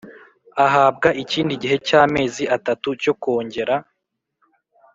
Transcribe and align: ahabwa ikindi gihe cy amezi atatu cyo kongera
ahabwa 0.65 1.09
ikindi 1.23 1.53
gihe 1.61 1.75
cy 1.87 1.93
amezi 2.03 2.43
atatu 2.57 2.87
cyo 3.01 3.13
kongera 3.21 3.75